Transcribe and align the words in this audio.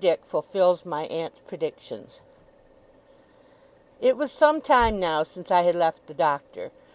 DICK 0.00 0.24
FULFILS 0.24 0.86
MY 0.86 1.04
AUNT'S 1.08 1.40
PREDICTIONS 1.40 2.22
It 4.00 4.16
was 4.16 4.32
some 4.32 4.62
time 4.62 4.98
now, 4.98 5.22
since 5.22 5.50
I 5.50 5.60
had 5.60 5.74
left 5.74 6.06
the 6.06 6.14
Doctor. 6.14 6.72